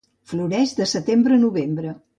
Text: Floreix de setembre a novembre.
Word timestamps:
Floreix 0.31 0.73
de 0.81 0.89
setembre 0.95 1.39
a 1.39 1.45
novembre. 1.49 1.99